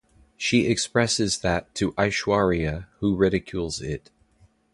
She 0.35 0.65
expresses 0.65 1.37
that 1.41 1.75
to 1.75 1.91
Aishwarya 1.91 2.87
who 3.01 3.15
ridicules 3.15 3.81
it. 3.81 4.09